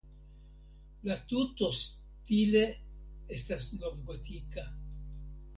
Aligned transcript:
La 1.09 1.17
tuto 1.33 1.69
stile 1.81 2.63
estas 3.39 3.71
novgotika. 3.85 4.69